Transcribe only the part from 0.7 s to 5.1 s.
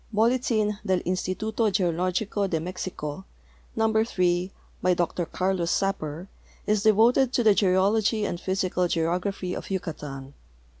del LndiHdo Geologico de Mexico, number 3, by